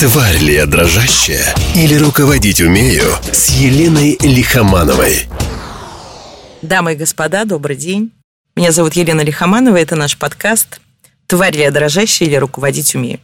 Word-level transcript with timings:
Тварь 0.00 0.38
ли 0.38 0.54
я 0.54 0.66
дрожащая 0.66 1.56
или 1.74 1.96
руководить 1.96 2.60
умею 2.60 3.02
с 3.32 3.48
Еленой 3.48 4.16
Лихомановой? 4.22 5.26
Дамы 6.62 6.92
и 6.92 6.94
господа, 6.94 7.44
добрый 7.44 7.74
день. 7.74 8.12
Меня 8.54 8.70
зовут 8.70 8.92
Елена 8.92 9.22
Лихоманова, 9.22 9.76
это 9.76 9.96
наш 9.96 10.16
подкаст 10.16 10.80
«Тварь 11.26 11.56
ли 11.56 11.62
я 11.62 11.72
дрожащая 11.72 12.28
или 12.28 12.36
руководить 12.36 12.94
умею?» 12.94 13.18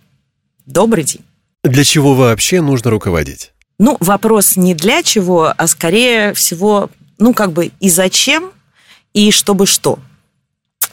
Добрый 0.66 1.04
день. 1.04 1.20
Для 1.62 1.84
чего 1.84 2.14
вообще 2.14 2.60
нужно 2.60 2.90
руководить? 2.90 3.52
Ну, 3.78 3.96
вопрос 4.00 4.56
не 4.56 4.74
для 4.74 5.04
чего, 5.04 5.54
а 5.56 5.68
скорее 5.68 6.34
всего, 6.34 6.90
ну, 7.18 7.34
как 7.34 7.52
бы 7.52 7.70
и 7.78 7.88
зачем, 7.88 8.50
и 9.12 9.30
чтобы 9.30 9.66
что. 9.66 10.00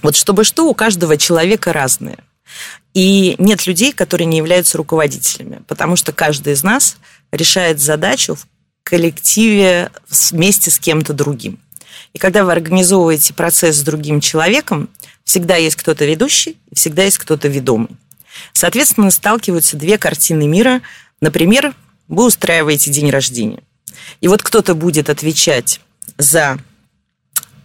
Вот 0.03 0.15
чтобы 0.15 0.43
что 0.43 0.67
у 0.67 0.75
каждого 0.75 1.17
человека 1.17 1.73
разное– 1.73 2.19
и 2.93 3.35
нет 3.37 3.65
людей, 3.67 3.93
которые 3.93 4.25
не 4.25 4.37
являются 4.37 4.77
руководителями, 4.77 5.61
потому 5.67 5.95
что 5.95 6.11
каждый 6.11 6.53
из 6.53 6.63
нас 6.63 6.97
решает 7.31 7.79
задачу 7.79 8.35
в 8.35 8.45
коллективе 8.83 9.91
вместе 10.09 10.71
с 10.71 10.79
кем-то 10.79 11.13
другим. 11.13 11.59
И 12.13 12.19
когда 12.19 12.43
вы 12.43 12.51
организовываете 12.51 13.33
процесс 13.33 13.77
с 13.77 13.83
другим 13.83 14.19
человеком, 14.19 14.89
всегда 15.23 15.55
есть 15.55 15.77
кто-то 15.77 16.03
ведущий, 16.05 16.57
всегда 16.73 17.03
есть 17.03 17.17
кто-то 17.17 17.47
ведомый. 17.47 17.95
Соответственно, 18.53 19.11
сталкиваются 19.11 19.77
две 19.77 19.97
картины 19.97 20.47
мира. 20.47 20.81
Например, 21.21 21.73
вы 22.07 22.25
устраиваете 22.25 22.91
день 22.91 23.09
рождения. 23.09 23.63
И 24.19 24.27
вот 24.27 24.41
кто-то 24.41 24.75
будет 24.75 25.09
отвечать 25.09 25.79
за 26.17 26.57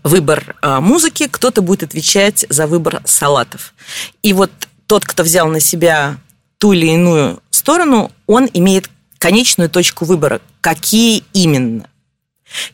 выбор 0.02 0.54
а, 0.62 0.80
музыки, 0.80 1.26
кто-то 1.28 1.62
будет 1.62 1.82
отвечать 1.82 2.46
за 2.48 2.66
выбор 2.66 3.02
салатов. 3.04 3.74
И 4.22 4.32
вот 4.32 4.52
тот, 4.86 5.04
кто 5.04 5.22
взял 5.22 5.48
на 5.48 5.60
себя 5.60 6.18
ту 6.58 6.72
или 6.72 6.86
иную 6.86 7.42
сторону, 7.50 8.12
он 8.26 8.48
имеет 8.52 8.90
конечную 9.18 9.68
точку 9.68 10.04
выбора. 10.04 10.40
Какие 10.60 11.24
именно? 11.32 11.88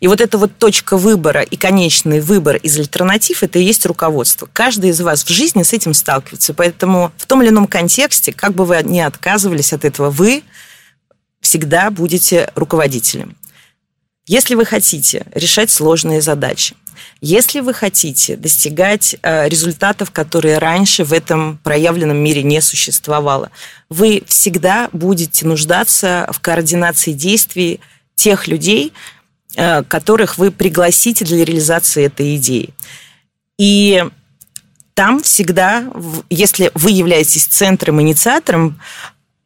И 0.01 0.07
вот 0.07 0.21
эта 0.21 0.37
вот 0.37 0.57
точка 0.59 0.97
выбора 0.97 1.41
и 1.41 1.57
конечный 1.57 2.21
выбор 2.21 2.57
из 2.57 2.79
альтернатив– 2.79 3.43
это 3.45 3.59
и 3.59 3.65
есть 3.65 3.87
руководство. 3.87 4.49
Каждый 4.53 4.91
из 4.91 5.01
вас 5.01 5.25
в 5.25 5.29
жизни 5.29 5.63
с 5.63 5.73
этим 5.73 5.95
сталкивается. 5.95 6.53
Поэтому 6.53 7.11
в 7.17 7.27
том 7.27 7.43
или 7.43 7.49
ином 7.49 7.67
контексте, 7.67 8.33
как 8.33 8.55
бы 8.55 8.67
вы 8.67 8.83
ни 8.85 9.01
отказывались 9.01 9.73
от 9.73 9.85
этого, 9.85 10.11
вы 10.11 10.43
всегда 11.41 11.91
будете 11.91 12.51
руководителем. 12.55 13.37
Если 14.27 14.55
вы 14.55 14.65
хотите 14.65 15.27
решать 15.35 15.71
сложные 15.71 16.21
задачи, 16.21 16.77
если 17.21 17.61
вы 17.61 17.75
хотите 17.75 18.37
достигать 18.37 19.17
э, 19.23 19.49
результатов, 19.49 20.11
которые 20.11 20.59
раньше 20.59 21.05
в 21.05 21.13
этом 21.13 21.59
проявленном 21.59 22.17
мире 22.17 22.43
не 22.43 22.61
существовало, 22.61 23.51
вы 23.89 24.23
всегда 24.27 24.89
будете 24.93 25.47
нуждаться 25.47 26.29
в 26.33 26.41
координации 26.41 27.13
действий 27.13 27.81
тех 28.15 28.47
людей, 28.47 28.93
э, 29.57 29.83
которых 29.85 30.39
вы 30.39 30.53
пригласите 30.53 31.25
для 31.25 31.45
реализации 31.45 32.07
этой 32.07 32.37
идеи. 32.37 32.71
И 33.59 34.05
там 34.95 35.23
всегда, 35.23 35.85
если 36.31 36.71
вы 36.75 36.91
являетесь 36.91 37.47
центром, 37.47 38.01
инициатором, 38.01 38.81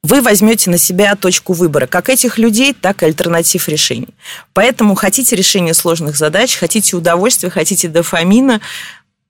вы 0.03 0.21
возьмете 0.21 0.71
на 0.71 0.79
себя 0.79 1.15
точку 1.17 1.53
выбора 1.53 1.87
как 1.87 2.09
этих 2.09 2.39
людей, 2.39 2.73
так 2.73 3.03
и 3.03 3.07
альтернатив 3.07 3.69
решений. 3.69 4.15
Поэтому 4.53 4.95
хотите 4.95 5.37
решения 5.37 5.75
сложных 5.75 6.17
задач, 6.17 6.57
хотите 6.57 6.97
удовольствия, 6.97 7.51
хотите 7.51 7.89
дофамина, 7.89 8.61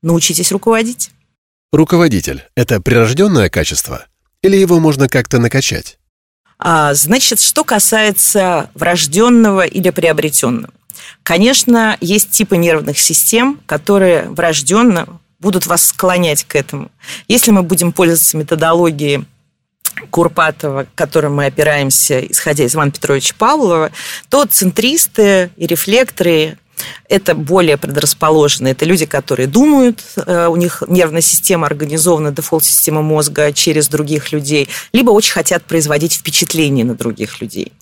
научитесь 0.02 0.52
руководить. 0.52 1.10
Руководитель– 1.72 2.44
это 2.54 2.80
прирожденное 2.80 3.48
качество 3.48 4.06
или 4.46 4.56
его 4.56 4.78
можно 4.78 5.08
как-то 5.08 5.38
накачать? 5.38 5.98
А, 6.58 6.94
значит, 6.94 7.40
что 7.40 7.64
касается 7.64 8.70
врожденного 8.74 9.66
или 9.66 9.90
приобретенного. 9.90 10.72
Конечно, 11.22 11.96
есть 12.00 12.30
типы 12.30 12.56
нервных 12.56 12.98
систем, 12.98 13.60
которые 13.66 14.28
врожденно 14.30 15.20
будут 15.38 15.66
вас 15.66 15.86
склонять 15.86 16.44
к 16.44 16.54
этому. 16.54 16.90
Если 17.28 17.50
мы 17.50 17.62
будем 17.62 17.92
пользоваться 17.92 18.36
методологией 18.36 19.26
Курпатова, 20.10 20.84
к 20.84 20.94
которым 20.94 21.36
мы 21.36 21.46
опираемся, 21.46 22.20
исходя 22.20 22.64
из 22.64 22.74
Ивана 22.74 22.90
Петровича 22.90 23.34
Павлова, 23.38 23.90
то 24.28 24.44
центристы 24.44 25.50
и 25.56 25.66
рефлекторы 25.66 26.58
это 27.08 27.34
более 27.34 27.76
предрасположенные. 27.76 28.72
Это 28.72 28.84
люди, 28.84 29.06
которые 29.06 29.46
думают, 29.46 30.02
э, 30.16 30.46
у 30.46 30.56
них 30.56 30.82
нервная 30.88 31.20
система 31.20 31.66
организована, 31.66 32.32
дефолт-система 32.32 33.02
мозга 33.02 33.52
через 33.52 33.88
других 33.88 34.32
людей, 34.32 34.68
либо 34.92 35.10
очень 35.10 35.32
хотят 35.32 35.64
производить 35.64 36.12
впечатление 36.12 36.84
на 36.84 36.94
других 36.94 37.40
людей. 37.40 37.72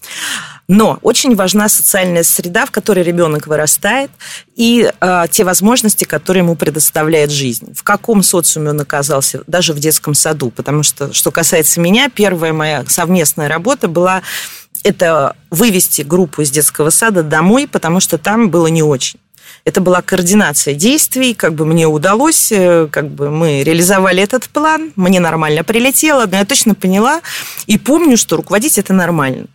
Но 0.67 0.99
очень 1.03 1.35
важна 1.37 1.69
социальная 1.69 2.23
среда, 2.23 2.65
в 2.65 2.71
которой 2.71 3.05
ребенок 3.05 3.47
вырастает, 3.47 4.11
и 4.57 4.91
э, 4.99 5.25
те 5.31 5.45
возможности, 5.45 6.05
которые 6.05 6.43
ему 6.43 6.57
предоставляет 6.57 7.31
жизнь. 7.31 7.75
В 7.75 7.83
каком 7.83 8.23
социуме 8.23 8.71
он 8.71 8.81
оказался, 8.81 9.43
даже 9.47 9.75
в 9.75 9.79
детском 9.79 10.15
саду. 10.15 10.51
Потому 10.51 10.83
что, 10.83 11.13
что 11.13 11.31
касается 11.31 11.81
меня, 11.81 12.09
первая 12.09 12.53
моя 12.53 12.85
совместная 12.89 13.49
работа 13.49 13.89
была 13.89 14.23
это 14.85 15.35
вывести 15.51 16.03
группу 16.03 16.43
из 16.43 16.51
детского 16.51 16.91
сада 16.91 17.23
домой, 17.23 17.67
потому 17.67 18.01
что 18.01 18.19
там 18.19 18.51
было 18.51 18.69
не 18.69 18.83
очень. 18.83 19.19
Это 19.65 19.81
была 19.81 20.03
координация 20.03 20.75
действий, 20.75 21.33
как 21.33 21.55
бы 21.55 21.65
мне 21.65 21.87
удалось, 21.87 22.53
э, 22.53 22.87
как 22.91 23.09
бы 23.09 23.31
мы 23.31 23.63
реализовали 23.63 24.23
этот 24.23 24.45
план, 24.51 24.93
мне 24.95 25.21
нормально 25.21 25.65
прилетело, 25.65 26.27
но 26.27 26.37
я 26.37 26.45
точно 26.45 26.75
поняла 26.75 27.23
и 27.67 27.79
помню, 27.79 28.19
что 28.19 28.37
руководить 28.37 28.77
это 28.77 28.93
нормально. 28.93 29.47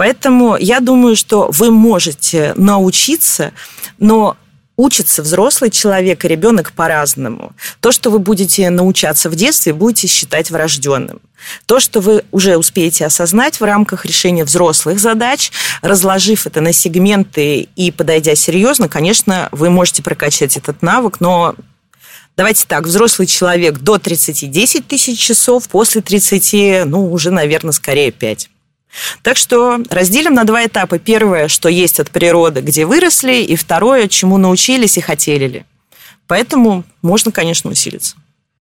Поэтому 0.00 0.56
я 0.56 0.80
думаю, 0.80 1.14
что 1.14 1.50
вы 1.52 1.70
можете 1.70 2.54
научиться, 2.56 3.52
но 3.98 4.34
учится 4.78 5.22
взрослый 5.22 5.68
человек 5.68 6.24
и 6.24 6.28
ребенок 6.28 6.72
по-разному. 6.72 7.52
То, 7.80 7.92
что 7.92 8.08
вы 8.08 8.18
будете 8.18 8.70
научаться 8.70 9.28
в 9.28 9.34
детстве, 9.34 9.74
будете 9.74 10.06
считать 10.06 10.50
врожденным. 10.50 11.20
То, 11.66 11.80
что 11.80 12.00
вы 12.00 12.24
уже 12.32 12.56
успеете 12.56 13.04
осознать 13.04 13.60
в 13.60 13.64
рамках 13.64 14.06
решения 14.06 14.42
взрослых 14.42 14.98
задач, 14.98 15.52
разложив 15.82 16.46
это 16.46 16.62
на 16.62 16.72
сегменты 16.72 17.68
и 17.76 17.90
подойдя 17.90 18.34
серьезно, 18.36 18.88
конечно, 18.88 19.50
вы 19.52 19.68
можете 19.68 20.02
прокачать 20.02 20.56
этот 20.56 20.80
навык, 20.80 21.20
но 21.20 21.54
Давайте 22.38 22.64
так, 22.66 22.86
взрослый 22.86 23.26
человек 23.26 23.80
до 23.80 23.98
30– 23.98 24.50
10 24.50 24.86
тысяч 24.86 25.18
часов, 25.18 25.68
после 25.68 26.00
30, 26.00 26.86
ну, 26.86 27.12
уже, 27.12 27.30
наверное, 27.30 27.72
скорее 27.72 28.12
5. 28.12 28.48
Так 29.22 29.36
что 29.36 29.78
разделим 29.88 30.34
на 30.34 30.44
два 30.44 30.66
этапа. 30.66 30.98
Первое, 30.98 31.48
что 31.48 31.68
есть 31.68 32.00
от 32.00 32.10
природы, 32.10 32.60
где 32.60 32.86
выросли, 32.86 33.42
и 33.42 33.56
второе, 33.56 34.08
чему 34.08 34.38
научились 34.38 34.98
и 34.98 35.00
хотели 35.00 35.46
ли. 35.46 35.64
Поэтому 36.26 36.84
можно, 37.02 37.32
конечно, 37.32 37.70
усилиться. 37.70 38.16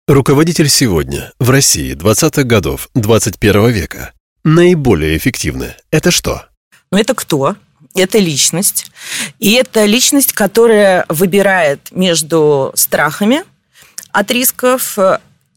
Руководитель 0.08 0.70
сегодня, 0.70 1.34
в 1.40 1.50
России 1.50 1.94
20-х 1.94 2.44
годов 2.44 2.90
21 2.94 3.70
века, 3.72 4.14
наиболее 4.44 5.18
эффективны– 5.18 5.76
это 5.92 6.12
что? 6.12 6.46
Ну, 6.92 6.98
это 6.98 7.14
кто? 7.14 7.56
Это 7.94 8.20
личность. 8.20 8.90
И 9.40 9.54
это 9.54 9.86
личность, 9.86 10.32
которая 10.32 11.06
выбирает 11.10 11.90
между 11.92 12.72
страхами 12.76 13.44
от 14.12 14.32
рисков 14.32 14.98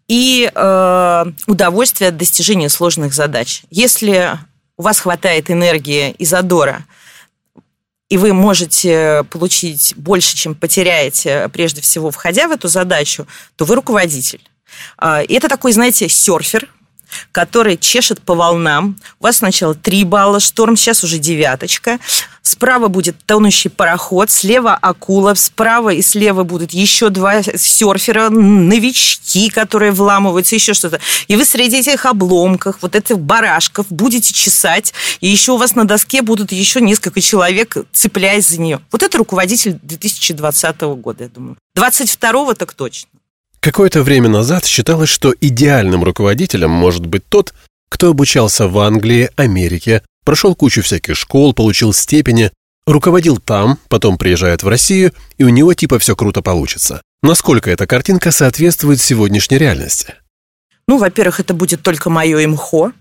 и 0.09 0.51
э, 0.53 1.25
удовольствие 1.47 2.09
от 2.09 2.17
достижения 2.17 2.69
сложных 2.69 3.15
задач. 3.15 3.63
Если 3.71 4.39
у 4.81 4.83
вас 4.83 4.99
хватает 4.99 5.51
энергии 5.51 6.13
и 6.13 6.25
задора, 6.25 6.87
и 8.09 8.17
вы 8.17 8.33
можете 8.33 9.25
получить 9.25 9.93
больше, 9.95 10.35
чем 10.39 10.55
потеряете, 10.55 11.51
прежде 11.53 11.83
всего, 11.83 12.11
входя 12.11 12.49
в 12.49 12.51
эту 12.51 12.69
задачу, 12.69 13.27
то 13.57 13.67
вы 13.67 13.75
руководитель. 13.75 14.41
А, 14.97 15.21
и 15.23 15.35
это 15.35 15.51
такой, 15.51 15.73
знаете, 15.73 16.09
серфер, 16.09 16.67
который 17.33 17.77
чешет 17.77 18.21
по 18.23 18.35
волнам. 18.35 18.99
У 19.21 19.25
вас 19.25 19.39
сначала 19.39 19.75
3 19.75 20.05
балла 20.05 20.41
шторм, 20.41 20.77
сейчас 20.77 21.05
уже 21.05 21.19
девяточка. 21.19 21.99
Справа 22.43 22.89
будет 22.89 23.17
тонущий 23.27 23.69
пароход, 23.69 24.31
слева 24.31 24.75
акула, 24.75 25.35
справа 25.35 25.91
и 25.91 26.01
слева 26.01 26.43
будут 26.43 26.73
еще 26.73 27.11
два 27.11 27.43
серфера, 27.43 28.31
новички, 28.31 29.51
которые 29.51 29.93
вламываются, 29.93 30.55
еще 30.55 30.73
что-то. 30.73 31.01
И 31.29 31.37
вы 31.37 31.45
среди 31.45 31.81
этих 31.81 32.07
обломков, 32.07 32.77
вот 32.81 32.97
этих 32.97 33.19
барашков 33.19 33.87
будете 33.91 34.33
чесать, 34.33 34.95
и 35.21 35.29
еще 35.29 35.53
у 35.53 35.57
вас 35.59 35.75
на 35.75 35.85
доске 35.85 36.23
будут 36.23 36.51
еще 36.53 36.81
несколько 36.81 37.21
человек, 37.21 37.77
цепляясь 37.93 38.49
за 38.49 38.61
нее. 38.61 38.81
Вот 38.91 39.03
это 39.03 39.19
руководитель 39.19 39.79
2020 39.83 40.81
года, 40.81 41.25
я 41.25 41.29
думаю. 41.29 41.57
22-го 41.77 42.55
так 42.55 42.73
точно. 42.73 43.11
Какое-то 43.61 44.03
время 44.03 44.31
назад 44.31 44.65
считалось, 44.65 45.11
что 45.11 45.35
идеальным 45.39 46.03
руководителем 46.03 46.71
может 46.71 47.05
быть 47.05 47.27
тот, 47.29 47.53
кто 47.91 48.09
обучался 48.09 48.69
в 48.69 48.79
Англии, 48.79 49.29
Америке, 49.37 50.03
прошел 50.25 50.55
кучу 50.55 50.81
всяких 50.83 51.15
школ, 51.15 51.53
получил 51.53 51.93
степени, 51.93 52.53
руководил 52.87 53.37
там, 53.37 53.79
потом 53.89 54.17
приезжает 54.17 54.63
в 54.63 54.69
Россию, 54.69 55.13
и 55.37 55.45
у 55.45 55.51
него 55.51 55.75
типа 55.75 55.99
все 55.99 56.17
круто 56.17 56.41
получится. 56.41 57.03
Насколько 57.23 57.71
эта 57.71 57.87
картинка 57.87 58.31
соответствует 58.31 58.99
сегодняшней 58.99 59.59
реальности? 59.59 60.15
Ну, 60.89 60.97
во-первых, 60.97 61.41
это 61.41 61.53
будет 61.53 61.83
только 61.83 62.09
мое 62.09 62.43
имхо, 62.43 62.93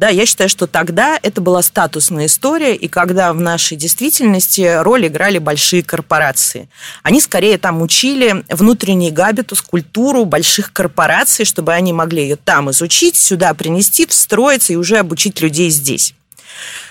Да, 0.00 0.08
я 0.08 0.24
считаю, 0.24 0.48
что 0.48 0.66
тогда 0.66 1.18
это 1.22 1.42
была 1.42 1.60
статусная 1.60 2.24
история, 2.24 2.74
и 2.74 2.88
когда 2.88 3.34
в 3.34 3.40
нашей 3.42 3.76
действительности 3.76 4.80
роль 4.80 5.08
играли 5.08 5.36
большие 5.36 5.82
корпорации. 5.82 6.70
Они 7.02 7.20
скорее 7.20 7.58
там 7.58 7.82
учили 7.82 8.42
внутренний 8.48 9.10
габитус, 9.10 9.60
культуру 9.60 10.24
больших 10.24 10.72
корпораций, 10.72 11.44
чтобы 11.44 11.74
они 11.74 11.92
могли 11.92 12.22
ее 12.22 12.36
там 12.36 12.70
изучить, 12.70 13.14
сюда 13.14 13.52
принести, 13.52 14.06
встроиться 14.06 14.72
и 14.72 14.76
уже 14.76 14.96
обучить 14.96 15.42
людей 15.42 15.68
здесь. 15.68 16.14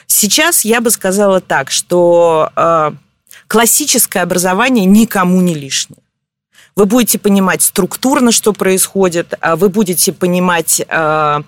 Сейчас 0.06 0.64
я 0.64 0.80
бы 0.80 0.92
сказала 0.92 1.42
так, 1.42 1.72
что 1.72 2.52
э, 2.56 2.92
классическое 3.48 4.22
образование 4.22 4.86
никому 4.86 5.42
не 5.42 5.56
лишнее. 5.56 6.04
Вы 6.76 6.86
будете 6.86 7.18
понимать 7.18 7.64
структурно, 7.64 8.32
что 8.32 8.54
происходит, 8.54 9.34
а 9.42 9.56
вы 9.56 9.70
будете 9.70 10.14
понимать 10.14 10.80
э, 10.88 11.42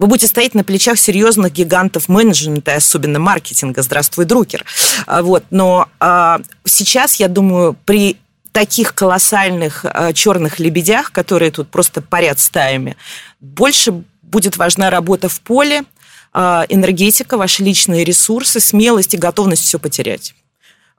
вы 0.00 0.06
будете 0.06 0.26
стоять 0.28 0.54
на 0.54 0.64
плечах 0.64 0.98
серьезных 0.98 1.52
гигантов 1.52 2.08
менеджмента, 2.08 2.74
особенно 2.74 3.18
маркетинга. 3.18 3.82
Здравствуй, 3.82 4.24
Друкер. 4.24 4.64
А, 5.06 5.22
вот. 5.22 5.44
Но 5.50 5.88
а, 6.00 6.40
сейчас, 6.64 7.16
я 7.16 7.28
думаю, 7.28 7.76
при 7.84 8.16
таких 8.50 8.94
колоссальных 8.94 9.84
а, 9.84 10.14
черных 10.14 10.58
лебедях, 10.58 11.12
которые 11.12 11.50
тут 11.50 11.68
просто 11.68 12.00
парят 12.00 12.40
стаями, 12.40 12.96
больше 13.40 14.02
будет 14.22 14.56
важна 14.56 14.88
работа 14.88 15.28
в 15.28 15.38
поле, 15.42 15.84
а, 16.32 16.64
энергетика, 16.70 17.36
ваши 17.36 17.62
личные 17.62 18.02
ресурсы, 18.02 18.58
смелость 18.58 19.12
и 19.12 19.18
готовность 19.18 19.64
все 19.64 19.78
потерять. 19.78 20.34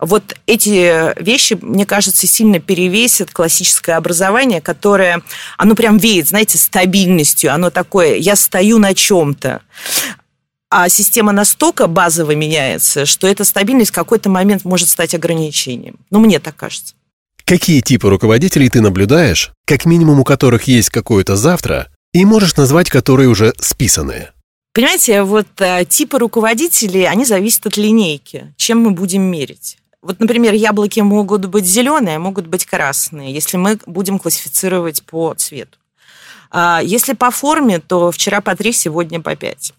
Вот 0.01 0.35
эти 0.47 1.13
вещи, 1.21 1.57
мне 1.61 1.85
кажется, 1.85 2.25
сильно 2.25 2.59
перевесят 2.59 3.31
классическое 3.31 3.95
образование, 3.95 4.59
которое, 4.59 5.21
оно 5.57 5.75
прям 5.75 5.97
веет, 5.99 6.27
знаете, 6.27 6.57
стабильностью. 6.57 7.53
Оно 7.53 7.69
такое, 7.69 8.15
я 8.15 8.35
стою 8.35 8.79
на 8.79 8.95
чем-то. 8.95 9.61
А 10.71 10.89
система 10.89 11.33
настолько 11.33 11.87
базово 11.87 12.31
меняется, 12.31 13.05
что 13.05 13.27
эта 13.27 13.45
стабильность 13.45 13.91
в 13.91 13.93
какой-то 13.95 14.29
момент 14.29 14.65
может 14.65 14.89
стать 14.89 15.13
ограничением. 15.13 15.97
Ну, 16.09 16.19
мне 16.19 16.39
так 16.39 16.55
кажется. 16.55 16.95
Какие 17.45 17.81
типы 17.81 18.09
руководителей 18.09 18.69
ты 18.69 18.81
наблюдаешь, 18.81 19.51
как 19.65 19.85
минимум 19.85 20.21
у 20.21 20.23
которых 20.23 20.63
есть 20.63 20.89
какое-то 20.89 21.35
завтра, 21.35 21.89
и 22.13 22.25
можешь 22.25 22.55
назвать 22.55 22.89
которые 22.89 23.29
уже 23.29 23.53
списанные? 23.59 24.31
Понимаете, 24.73 25.23
вот 25.23 25.47
э, 25.59 25.83
типы 25.83 26.17
руководителей, 26.17 27.03
они 27.03 27.25
зависят 27.25 27.67
от 27.67 27.77
линейки, 27.77 28.53
чем 28.55 28.79
мы 28.79 28.91
будем 28.91 29.23
мерить. 29.23 29.77
Вот, 30.01 30.19
например, 30.19 30.53
яблоки 30.53 30.99
могут 30.99 31.45
быть 31.45 31.65
зеленые, 31.65 32.15
а 32.15 32.19
могут 32.19 32.47
быть 32.47 32.65
красные, 32.65 33.33
если 33.33 33.57
мы 33.57 33.79
будем 33.85 34.17
классифицировать 34.17 35.03
по 35.03 35.33
цвету. 35.35 35.77
А 36.49 36.81
если 36.83 37.13
по 37.13 37.31
форме, 37.31 37.79
то 37.79 38.11
вчера 38.11 38.41
по 38.41 38.55
три, 38.55 38.73
сегодня 38.73 39.21
по 39.21 39.35
пять. 39.35 39.73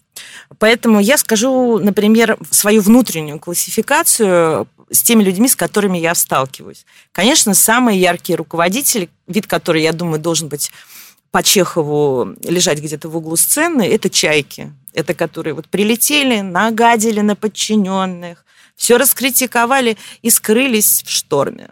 Поэтому 0.59 0.99
я 0.99 1.17
скажу, 1.17 1.77
например, 1.77 2.37
свою 2.49 2.81
внутреннюю 2.81 3.39
классификацию 3.39 4.67
с 4.89 5.01
теми 5.01 5.23
людьми, 5.23 5.47
с 5.47 5.55
которыми 5.55 5.97
я 5.97 6.15
сталкиваюсь. 6.15 6.85
Конечно, 7.11 7.53
самый 7.53 7.97
яркий 7.97 8.35
руководитель, 8.35 9.09
вид 9.27 9.47
который, 9.47 9.81
я 9.81 9.91
думаю, 9.91 10.19
должен 10.19 10.47
быть 10.47 10.71
по 11.31 11.43
Чехову 11.43 12.35
лежать 12.43 12.79
где-то 12.79 13.09
в 13.09 13.17
углу 13.17 13.35
сцены, 13.35 13.81
это 13.87 14.09
чайки. 14.09 14.71
Это 14.93 15.15
которые 15.15 15.55
вот 15.55 15.67
прилетели, 15.67 16.41
нагадили 16.41 17.21
на 17.21 17.35
подчиненных, 17.35 18.45
все 18.75 18.97
раскритиковали 18.97 19.97
и 20.21 20.29
скрылись 20.29 21.03
в 21.05 21.09
шторме. 21.09 21.69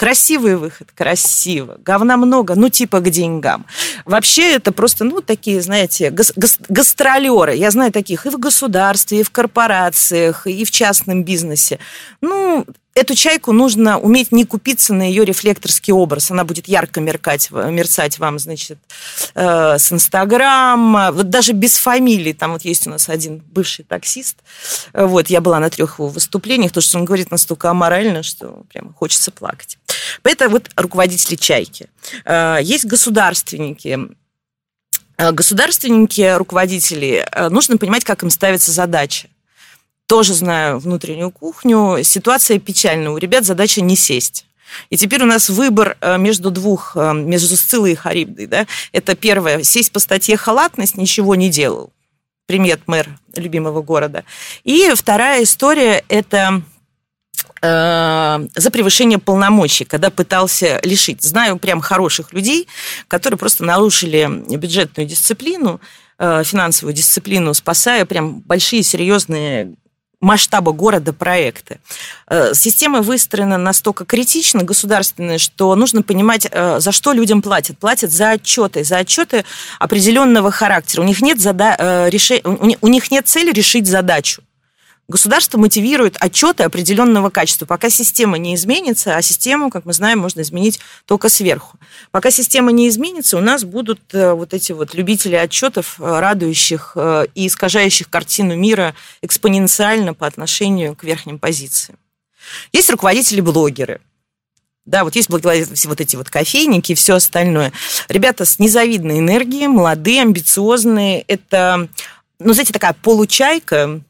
Красивый 0.00 0.56
выход, 0.56 0.88
красиво. 0.94 1.76
Говна 1.84 2.16
много, 2.16 2.54
ну, 2.54 2.70
типа 2.70 3.00
к 3.00 3.10
деньгам. 3.10 3.66
Вообще 4.06 4.54
это 4.54 4.72
просто, 4.72 5.04
ну, 5.04 5.20
такие, 5.20 5.60
знаете, 5.60 6.08
гас- 6.08 6.32
гас- 6.36 6.58
гастролеры. 6.70 7.54
Я 7.54 7.70
знаю 7.70 7.92
таких 7.92 8.24
и 8.24 8.30
в 8.30 8.38
государстве, 8.38 9.20
и 9.20 9.22
в 9.22 9.30
корпорациях, 9.30 10.46
и 10.46 10.64
в 10.64 10.70
частном 10.70 11.22
бизнесе. 11.22 11.78
Ну, 12.22 12.64
эту 12.94 13.14
чайку 13.14 13.52
нужно 13.52 13.98
уметь 13.98 14.32
не 14.32 14.44
купиться 14.44 14.92
на 14.92 15.02
ее 15.02 15.24
рефлекторский 15.24 15.92
образ. 15.92 16.30
Она 16.30 16.44
будет 16.44 16.68
ярко 16.68 17.00
меркать, 17.00 17.50
мерцать 17.50 18.18
вам, 18.18 18.38
значит, 18.38 18.78
э, 19.34 19.78
с 19.78 19.92
Инстаграма. 19.92 21.12
Вот 21.12 21.30
даже 21.30 21.52
без 21.52 21.76
фамилии. 21.76 22.32
Там 22.32 22.52
вот 22.52 22.62
есть 22.62 22.86
у 22.86 22.90
нас 22.90 23.08
один 23.08 23.38
бывший 23.38 23.84
таксист. 23.84 24.36
Вот, 24.92 25.30
я 25.30 25.40
была 25.40 25.58
на 25.60 25.70
трех 25.70 25.98
его 25.98 26.08
выступлениях, 26.08 26.72
то, 26.72 26.80
что 26.80 26.98
он 26.98 27.04
говорит 27.04 27.30
настолько 27.30 27.70
аморально, 27.70 28.22
что 28.22 28.64
прям 28.72 28.92
хочется 28.94 29.30
плакать. 29.30 29.78
Это 30.22 30.48
вот 30.48 30.70
руководители 30.76 31.36
чайки. 31.36 31.88
Э, 32.24 32.58
есть 32.62 32.84
государственники, 32.84 33.98
э, 35.16 35.32
государственники, 35.32 36.36
руководители, 36.36 37.26
э, 37.30 37.48
нужно 37.48 37.78
понимать, 37.78 38.04
как 38.04 38.22
им 38.22 38.30
ставится 38.30 38.72
задача 38.72 39.28
тоже 40.10 40.34
знаю 40.34 40.80
внутреннюю 40.80 41.30
кухню. 41.30 42.02
Ситуация 42.02 42.58
печальная. 42.58 43.10
У 43.10 43.16
ребят 43.16 43.44
задача 43.44 43.80
не 43.80 43.94
сесть. 43.94 44.44
И 44.88 44.96
теперь 44.96 45.22
у 45.22 45.26
нас 45.26 45.48
выбор 45.48 45.96
э, 46.00 46.18
между 46.18 46.50
двух, 46.50 46.96
э, 46.96 47.12
между 47.12 47.56
Сциллой 47.56 47.92
и 47.92 47.94
Харибдой. 47.94 48.46
Да? 48.46 48.66
Это 48.90 49.14
первое, 49.14 49.62
сесть 49.62 49.92
по 49.92 50.00
статье 50.00 50.36
халатность, 50.36 50.96
ничего 50.96 51.36
не 51.36 51.48
делал. 51.48 51.92
Примет 52.46 52.80
мэр 52.88 53.08
любимого 53.36 53.82
города. 53.82 54.24
И 54.64 54.90
вторая 54.96 55.44
история– 55.44 56.02
это 56.08 56.62
э, 57.62 58.48
за 58.56 58.70
превышение 58.72 59.20
полномочий, 59.20 59.84
когда 59.84 60.10
пытался 60.10 60.80
лишить. 60.82 61.22
Знаю 61.22 61.56
прям 61.56 61.80
хороших 61.80 62.32
людей, 62.32 62.66
которые 63.06 63.38
просто 63.38 63.62
нарушили 63.62 64.28
бюджетную 64.56 65.06
дисциплину, 65.06 65.80
финансовую 66.18 66.92
дисциплину, 66.92 67.54
спасая 67.54 68.04
прям 68.04 68.40
большие 68.40 68.82
серьезные 68.82 69.76
масштаба 70.20 70.72
города 70.72 71.12
проекты. 71.12 71.80
Э, 72.28 72.52
система 72.54 73.00
выстроена 73.00 73.56
настолько 73.58 74.04
критично, 74.04 74.62
государственная, 74.62 75.38
что 75.38 75.74
нужно 75.74 76.02
понимать, 76.02 76.46
э, 76.50 76.80
за 76.80 76.92
что 76.92 77.12
людям 77.12 77.42
платят. 77.42 77.78
Платят 77.78 78.12
за 78.12 78.32
отчеты, 78.32 78.84
за 78.84 78.98
отчеты 78.98 79.44
определенного 79.78 80.50
характера. 80.50 81.02
У 81.02 81.04
них 81.04 81.22
нет, 81.22 81.40
зада... 81.40 81.74
Э, 81.78 82.10
реш... 82.10 82.32
у 82.44 82.88
них 82.88 83.10
нет 83.10 83.26
цели 83.26 83.52
решить 83.52 83.86
задачу. 83.86 84.42
Государство 85.10 85.58
мотивирует 85.58 86.16
отчеты 86.20 86.62
определенного 86.62 87.30
качества. 87.30 87.66
Пока 87.66 87.90
система 87.90 88.38
не 88.38 88.54
изменится, 88.54 89.16
а 89.16 89.22
систему, 89.22 89.68
как 89.68 89.84
мы 89.84 89.92
знаем, 89.92 90.20
можно 90.20 90.40
изменить 90.42 90.78
только 91.04 91.28
сверху. 91.28 91.76
Пока 92.12 92.30
система 92.30 92.70
не 92.70 92.88
изменится, 92.88 93.36
у 93.36 93.40
нас 93.40 93.64
будут 93.64 94.00
э, 94.12 94.32
вот 94.34 94.54
эти 94.54 94.70
вот 94.70 94.94
любители 94.94 95.34
отчетов, 95.34 95.96
э, 95.98 96.04
радующих 96.04 96.92
э, 96.94 97.26
и 97.34 97.48
искажающих 97.48 98.08
картину 98.08 98.54
мира 98.54 98.94
экспоненциально 99.20 100.14
по 100.14 100.28
отношению 100.28 100.94
к 100.94 101.02
верхним 101.02 101.40
позициям. 101.40 101.98
Есть 102.72 102.88
руководители-блогеры. 102.88 104.00
Да, 104.84 105.02
вот 105.02 105.16
есть 105.16 105.28
благодаря 105.28 105.66
вот 105.86 106.00
эти 106.00 106.14
вот 106.14 106.30
кофейники 106.30 106.92
и 106.92 106.94
все 106.94 107.14
остальное. 107.14 107.72
Ребята 108.08 108.44
с 108.44 108.60
незавидной 108.60 109.18
энергией, 109.18 109.66
молодые, 109.66 110.22
амбициозные. 110.22 111.22
Это, 111.22 111.88
ну, 112.38 112.52
знаете, 112.52 112.72
такая 112.72 112.92
получайка, 112.92 114.02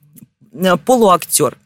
полуактер. 0.85 1.57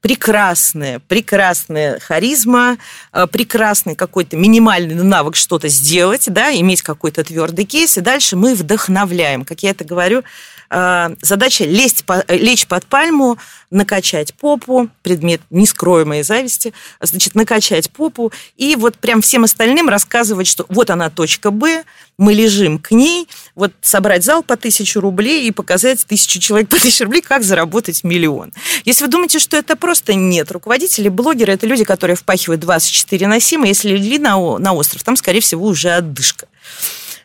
Прекрасная, 0.00 1.00
прекрасная 1.08 1.98
харизма, 1.98 2.78
э, 3.12 3.26
прекрасный 3.26 3.94
какой-то 3.94 4.36
минимальный 4.36 4.94
навык 4.94 5.36
что-то 5.36 5.68
сделать, 5.68 6.24
да, 6.28 6.54
иметь 6.54 6.82
какой-то 6.82 7.24
твердый 7.24 7.64
кейс, 7.64 7.96
и 7.96 8.00
дальше 8.00 8.36
мы 8.36 8.54
вдохновляем. 8.54 9.44
Как 9.44 9.62
я 9.62 9.70
это 9.70 9.84
говорю, 9.84 10.20
э, 10.20 10.22
задача 10.70 11.64
лезть, 11.64 12.04
лечь 12.28 12.66
под 12.66 12.86
пальму, 12.86 13.38
накачать 13.70 14.34
попу, 14.34 14.88
предмет 15.02 15.40
нескроемой 15.50 16.22
зависти, 16.22 16.72
значит, 17.00 17.34
накачать 17.34 17.90
попу, 17.90 18.32
и 18.56 18.76
вот 18.76 18.96
прям 18.98 19.20
всем 19.20 19.44
остальным 19.44 19.88
рассказывать, 19.88 20.46
что 20.46 20.66
вот 20.68 20.90
она 20.90 21.10
точка 21.10 21.50
Б, 21.50 21.84
мы 22.18 22.34
лежим 22.34 22.78
к 22.78 22.90
ней, 22.90 23.28
вот 23.54 23.72
собрать 23.80 24.24
зал 24.24 24.42
по 24.42 24.56
тысячу 24.56 25.00
рублей 25.00 25.46
и 25.46 25.50
показать 25.50 26.04
тысячу 26.06 26.38
человек 26.40 26.68
по 26.68 26.78
тысяче 26.78 27.04
рублей, 27.04 27.22
как 27.22 27.42
заработать 27.42 28.04
миллион. 28.04 28.52
Если 28.84 29.04
вы 29.04 29.10
думаете, 29.10 29.38
что 29.38 29.56
это 29.56 29.76
просто 29.76 30.14
нет, 30.14 30.50
руководители, 30.50 31.08
блогеры– 31.08 31.52
это 31.54 31.66
люди, 31.66 31.84
которые 31.84 32.16
впахивают 32.16 32.60
24 32.60 33.26
на 33.28 33.40
7, 33.40 33.64
и 33.64 33.68
если 33.68 33.90
легли 33.90 34.18
на, 34.18 34.58
на 34.58 34.72
остров, 34.72 35.02
там, 35.02 35.16
скорее 35.16 35.40
всего, 35.40 35.66
уже 35.66 35.90
отдышка. 35.90 36.46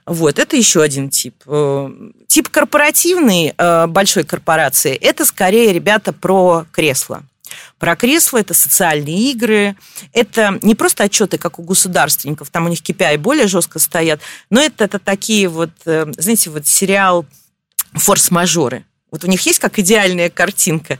Вот, 0.05 0.38
это 0.39 0.57
еще 0.57 0.81
один 0.81 1.10
тип. 1.10 1.36
Э, 1.45 1.89
тип 2.27 2.50
корпоративный 2.50 3.53
э, 3.57 3.88
большой 3.88 4.24
корпорации– 4.24 4.95
это 5.01 5.25
скорее, 5.25 5.72
ребята, 5.72 6.12
про 6.12 6.65
кресло. 6.72 7.24
Про 7.77 7.95
кресло 7.95 8.39
это 8.39 8.53
социальные 8.53 9.31
игры, 9.31 9.75
это 10.12 10.57
не 10.62 10.75
просто 10.75 11.03
отчеты, 11.03 11.38
как 11.38 11.60
у 11.60 11.63
государственников, 11.63 12.50
там 12.50 12.65
у 12.65 12.69
них 12.69 12.79
KPI 12.81 13.17
более 13.17 13.48
жестко 13.48 13.79
стоят, 13.79 14.22
но 14.50 14.60
это, 14.62 14.86
это 14.86 15.00
такие 15.00 15.48
вот, 15.48 15.72
э, 15.86 16.05
знаете, 16.17 16.50
вот 16.50 16.67
сериал 16.67 17.25
«Форс-мажоры». 17.93 18.86
Вот 19.12 19.24
у 19.24 19.27
них 19.27 19.45
есть 19.45 19.60
как 19.60 19.77
идеальная 19.79 20.29
картинка, 20.29 20.98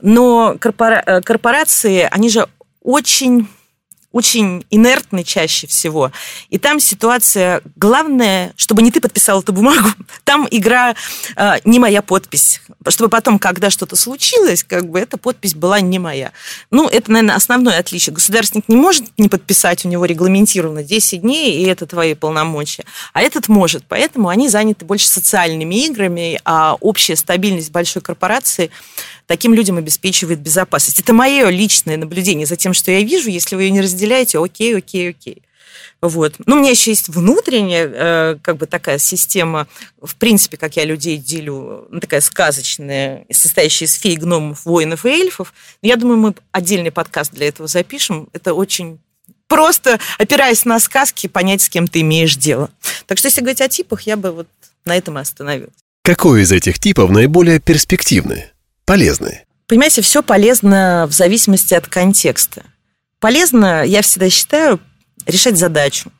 но 0.00 0.56
корпора- 0.58 1.22
корпорации, 1.22 2.08
они 2.10 2.28
же 2.28 2.48
очень 2.82 3.48
очень 4.12 4.64
инертный 4.70 5.24
чаще 5.24 5.66
всего. 5.66 6.12
И 6.50 6.58
там 6.58 6.80
ситуация, 6.80 7.62
главное, 7.76 8.52
чтобы 8.56 8.82
не 8.82 8.90
ты 8.90 9.00
подписал 9.00 9.40
эту 9.40 9.52
бумагу, 9.52 9.88
там 10.24 10.46
игра 10.50 10.94
э, 11.36 11.54
не 11.64 11.78
моя 11.78 12.02
подпись, 12.02 12.60
чтобы 12.88 13.10
потом, 13.10 13.38
когда 13.38 13.70
что-то 13.70 13.96
случилось, 13.96 14.64
как 14.64 14.88
бы 14.88 15.00
эта 15.00 15.16
подпись 15.16 15.54
была 15.54 15.80
не 15.80 15.98
моя. 15.98 16.32
Ну, 16.70 16.88
это, 16.88 17.10
наверное, 17.10 17.36
основное 17.36 17.78
отличие. 17.78 18.14
Государственник 18.14 18.68
не 18.68 18.76
может 18.76 19.06
не 19.18 19.28
подписать, 19.28 19.84
у 19.84 19.88
него 19.88 20.04
регламентировано 20.04 20.82
10 20.82 21.22
дней, 21.22 21.62
и 21.62 21.66
это 21.66 21.86
твои 21.86 22.14
полномочия. 22.14 22.84
А 23.12 23.22
этот 23.22 23.48
может, 23.48 23.84
поэтому 23.88 24.28
они 24.28 24.48
заняты 24.48 24.84
больше 24.84 25.08
социальными 25.08 25.86
играми, 25.86 26.40
а 26.44 26.76
общая 26.80 27.16
стабильность 27.16 27.70
большой 27.70 28.02
корпорации 28.02 28.70
таким 29.26 29.54
людям 29.54 29.78
обеспечивает 29.78 30.40
безопасность. 30.40 31.00
Это 31.00 31.12
мое 31.12 31.48
личное 31.48 31.96
наблюдение 31.96 32.46
за 32.46 32.56
тем, 32.56 32.74
что 32.74 32.90
я 32.90 33.02
вижу. 33.02 33.30
Если 33.30 33.56
вы 33.56 33.64
ее 33.64 33.70
не 33.70 33.80
разделяете, 33.80 34.38
окей, 34.38 34.76
окей, 34.76 35.10
окей. 35.10 35.42
Вот. 36.02 36.34
Ну, 36.46 36.56
у 36.56 36.58
меня 36.58 36.70
еще 36.70 36.90
есть 36.90 37.08
внутренняя, 37.08 37.86
э, 37.86 38.38
как 38.42 38.56
бы 38.56 38.66
такая 38.66 38.98
система, 38.98 39.68
в 40.00 40.16
принципе, 40.16 40.56
как 40.56 40.76
я 40.76 40.84
людей 40.84 41.16
делю, 41.16 41.86
ну, 41.90 42.00
такая 42.00 42.20
сказочная, 42.20 43.24
состоящая 43.30 43.84
из 43.84 43.94
фей, 43.94 44.16
гномов, 44.16 44.64
воинов 44.64 45.06
и 45.06 45.10
эльфов. 45.10 45.54
Я 45.80 45.96
думаю, 45.96 46.18
мы 46.18 46.34
отдельный 46.50 46.90
подкаст 46.90 47.32
для 47.32 47.46
этого 47.46 47.68
запишем. 47.68 48.28
Это 48.32 48.52
очень 48.52 48.98
просто, 49.46 50.00
опираясь 50.18 50.64
на 50.64 50.80
сказки, 50.80 51.28
понять, 51.28 51.62
с 51.62 51.68
кем 51.68 51.86
ты 51.86 52.00
имеешь 52.00 52.34
дело. 52.34 52.70
Так 53.06 53.18
что, 53.18 53.28
если 53.28 53.40
говорить 53.40 53.60
о 53.60 53.68
типах, 53.68 54.02
я 54.02 54.16
бы 54.16 54.32
вот 54.32 54.48
на 54.84 54.96
этом 54.96 55.18
и 55.18 55.20
остановилась. 55.20 55.74
Какой 56.02 56.42
из 56.42 56.50
этих 56.50 56.80
типов 56.80 57.10
наиболее 57.10 57.60
перспективный? 57.60 58.46
Полезны? 58.84 59.44
Понимаете, 59.66 60.02
все 60.02 60.22
полезно 60.22 61.06
в 61.08 61.12
зависимости 61.12 61.74
от 61.74 61.86
контекста. 61.86 62.64
Полезно, 63.20 63.84
я 63.84 64.02
всегда 64.02 64.28
считаю, 64.28 64.80
решать 65.26 65.56
задачу. 65.56 66.12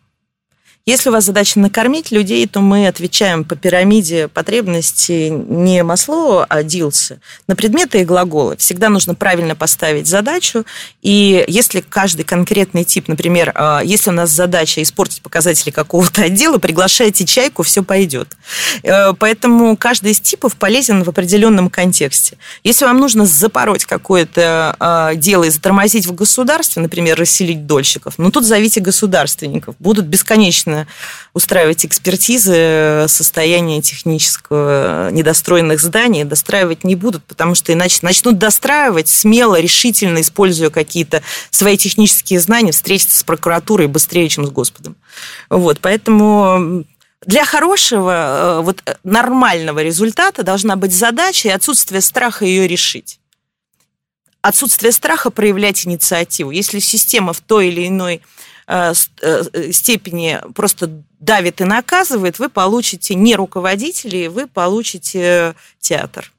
Если 0.85 1.11
у 1.11 1.13
вас 1.13 1.27
задача 1.27 1.61
накормить 1.61 2.11
людей, 2.11 2.45
то 2.49 2.61
мы 2.61 2.89
отвечаем 2.89 3.45
по 3.45 3.55
пирамиде 3.55 4.27
потребностей 4.27 5.31
не 5.31 5.85
Маслоу, 5.85 6.45
а 6.49 6.65
Дилса 6.65 7.21
на 7.47 7.55
предметы 7.55 8.01
и 8.01 8.05
глаголы. 8.05 8.57
Всегда 8.57 8.89
нужно 8.89 9.15
правильно 9.15 9.55
поставить 9.55 10.09
задачу. 10.09 10.65
И 11.01 11.45
если 11.47 11.83
каждый 11.89 12.25
конкретный 12.25 12.83
тип, 12.83 13.07
например, 13.07 13.53
а, 13.55 13.81
если 13.85 14.11
у 14.11 14.13
нас 14.13 14.31
задача 14.31 14.83
испортить 14.83 15.23
показатели 15.23 15.71
какого-то 15.71 16.23
отдела, 16.23 16.59
приглашайте 16.59 17.27
чайку, 17.27 17.63
все 17.63 17.85
пойдет. 17.85 18.37
Э, 18.83 19.13
поэтому 19.17 19.77
каждый 19.77 20.11
из 20.11 20.21
типов 20.21 20.57
полезен 20.57 21.05
в 21.05 21.09
определенном 21.09 21.71
контексте. 21.71 22.39
Если 22.65 22.85
вам 22.85 22.99
нужно 22.99 23.25
запороть 23.25 23.85
какое-то 23.85 24.75
а, 24.81 25.15
дело 25.15 25.45
и 25.45 25.51
затормозить 25.51 26.07
в 26.07 26.15
государстве, 26.15 26.83
например, 26.83 27.17
расселить 27.21 27.69
дольщиков, 27.69 28.15
ну 28.19 28.33
тут 28.33 28.45
зовите 28.45 28.81
государственников. 28.81 29.77
Будут 29.79 30.07
бесконечно 30.07 30.72
бесконечно 30.73 30.87
устраивать 31.35 31.87
экспертизы 31.87 33.07
состояния 33.09 33.81
технического 33.81 35.11
недостроенных 35.11 35.81
зданий, 35.81 36.25
достраивать 36.25 36.85
не 36.85 36.95
будут, 36.95 37.25
потому 37.25 37.55
что 37.55 37.73
иначе 37.73 38.01
начнут 38.03 38.37
достраивать 38.37 39.09
смело, 39.09 39.59
решительно, 39.59 40.21
используя 40.21 40.69
какие-то 40.69 41.23
свои 41.51 41.79
технические 41.79 42.39
знания, 42.39 42.73
встретиться 42.73 43.19
с 43.19 43.25
прокуратурой 43.25 43.87
быстрее, 43.87 44.29
чем 44.29 44.47
с 44.47 44.51
Господом. 44.51 44.97
Вот, 45.49 45.81
поэтому 45.81 46.85
для 47.25 47.47
хорошего, 47.47 48.13
э, 48.13 48.63
вот 48.63 48.83
нормального 49.03 49.83
результата 49.83 50.43
должна 50.43 50.77
быть 50.77 50.95
задача 50.95 51.49
и 51.49 51.53
отсутствие 51.53 52.01
страха 52.01 52.45
ее 52.45 52.69
решить 52.69 53.19
отсутствие 54.45 54.91
страха 54.91 55.31
проявлять 55.31 55.87
инициативу. 55.87 56.51
Если 56.51 56.81
система 56.81 57.33
в 57.33 57.41
той 57.41 57.69
или 57.69 57.87
иной 57.87 58.17
Э, 58.17 58.21
э, 58.21 58.52
степени 59.73 60.41
просто 60.55 60.91
давит 61.21 61.61
и 61.61 61.65
наказывает, 61.65 62.39
вы 62.39 62.49
получите 62.49 63.15
не 63.15 63.37
руководителей, 63.37 64.29
вы 64.29 64.47
получите 64.47 65.55
театр. 65.81 66.33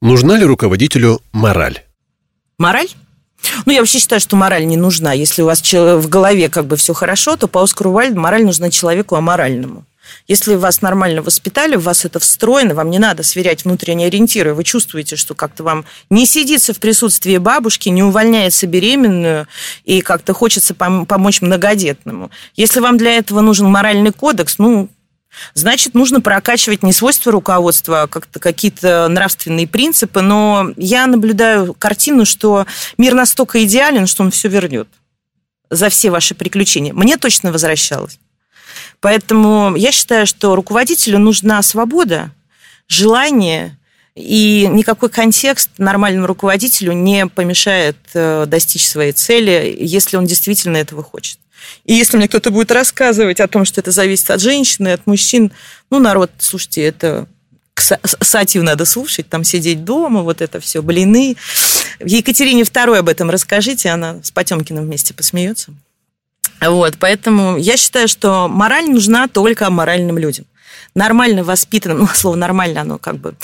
Нужна 0.00 0.36
ли 0.36 0.44
руководителю 0.44 1.20
мораль? 1.32 1.82
Мораль? 2.58 2.88
Ну, 3.66 3.72
я 3.72 3.80
вообще 3.80 3.98
считаю, 3.98 4.20
что 4.20 4.36
мораль 4.36 4.66
не 4.66 4.76
нужна. 4.76 5.12
Если 5.12 5.42
у 5.42 5.46
вас 5.46 5.62
в 5.62 6.08
голове 6.08 6.48
как 6.48 6.66
бы 6.66 6.76
все 6.76 6.92
хорошо, 6.92 7.36
то 7.36 7.48
по 7.48 7.62
Оскару 7.62 7.92
Вальду 7.92 8.18
мораль 8.20 8.44
нужна 8.44 8.70
человеку 8.70 9.14
аморальному. 9.14 9.84
Если 10.26 10.54
вас 10.54 10.82
нормально 10.82 11.22
воспитали, 11.22 11.76
в 11.76 11.82
вас 11.82 12.04
это 12.04 12.18
встроено, 12.18 12.74
вам 12.74 12.90
не 12.90 12.98
надо 12.98 13.22
сверять 13.22 13.64
внутренние 13.64 14.08
ориентиры, 14.08 14.54
вы 14.54 14.64
чувствуете, 14.64 15.16
что 15.16 15.34
как-то 15.34 15.62
вам 15.64 15.84
не 16.10 16.26
сидится 16.26 16.74
в 16.74 16.78
присутствии 16.78 17.36
бабушки, 17.38 17.88
не 17.88 18.02
увольняется 18.02 18.66
беременную, 18.66 19.46
и 19.84 20.00
как-то 20.00 20.34
хочется 20.34 20.74
помочь 20.74 21.40
многодетному. 21.40 22.30
Если 22.56 22.80
вам 22.80 22.96
для 22.96 23.16
этого 23.16 23.40
нужен 23.40 23.66
моральный 23.66 24.12
кодекс, 24.12 24.58
ну, 24.58 24.88
Значит, 25.54 25.94
нужно 25.94 26.20
прокачивать 26.20 26.82
не 26.82 26.92
свойства 26.92 27.30
руководства, 27.30 28.02
а 28.02 28.06
как-то 28.06 28.40
какие-то 28.40 29.08
нравственные 29.08 29.68
принципы. 29.68 30.20
Но 30.20 30.70
я 30.76 31.06
наблюдаю 31.06 31.74
картину, 31.74 32.24
что 32.24 32.66
мир 32.96 33.14
настолько 33.14 33.62
идеален, 33.64 34.06
что 34.06 34.22
он 34.22 34.30
все 34.30 34.48
вернет 34.48 34.88
за 35.70 35.90
все 35.90 36.10
ваши 36.10 36.34
приключения. 36.34 36.94
Мне 36.94 37.16
точно 37.18 37.52
возвращалось. 37.52 38.18
Поэтому 39.00 39.74
я 39.76 39.92
считаю, 39.92 40.26
что 40.26 40.54
руководителю 40.56 41.18
нужна 41.18 41.62
свобода, 41.62 42.32
желание, 42.88 43.78
и 44.14 44.66
никакой 44.68 45.10
контекст 45.10 45.70
нормальному 45.78 46.26
руководителю 46.26 46.92
не 46.92 47.26
помешает 47.28 47.96
э, 48.14 48.46
достичь 48.48 48.86
своей 48.86 49.12
цели, 49.12 49.76
если 49.78 50.16
он 50.16 50.26
действительно 50.26 50.76
этого 50.76 51.04
хочет. 51.04 51.38
И 51.84 51.94
если 51.94 52.16
мне 52.16 52.28
кто-то 52.28 52.50
будет 52.50 52.72
рассказывать 52.72 53.40
о 53.40 53.48
том, 53.48 53.64
что 53.64 53.80
это 53.80 53.92
зависит 53.92 54.30
от 54.30 54.40
женщины, 54.40 54.88
от 54.88 55.06
мужчин, 55.06 55.52
ну, 55.90 56.00
народ, 56.00 56.30
слушайте, 56.38 56.82
это 56.82 57.28
Сатью 58.20 58.64
надо 58.64 58.84
слушать, 58.84 59.28
там 59.28 59.44
сидеть 59.44 59.84
дома, 59.84 60.22
вот 60.22 60.40
это 60.40 60.58
все, 60.58 60.82
блины. 60.82 61.36
Екатерине 62.00 62.62
II 62.62 62.98
об 62.98 63.08
этом 63.08 63.30
расскажите, 63.30 63.90
она 63.90 64.20
с 64.22 64.32
Потемкиным 64.32 64.84
вместе 64.84 65.14
посмеется. 65.14 65.72
Вот, 66.60 66.96
поэтому 66.98 67.56
я 67.56 67.76
считаю, 67.76 68.08
что 68.08 68.48
мораль 68.48 68.90
нужна 68.90 69.28
только 69.28 69.70
моральным 69.70 70.18
людям. 70.18 70.46
Нормально 70.94 71.44
воспитанному, 71.44 72.02
ну, 72.02 72.08
слово 72.14 72.36
нормально, 72.36 72.80
оно 72.80 72.98
как 72.98 73.16
бы 73.18 73.34